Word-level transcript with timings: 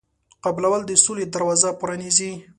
قبلول 0.43 0.81
د 0.85 0.91
سولې 1.03 1.25
دروازه 1.35 1.69
پرانیزي. 1.81 2.31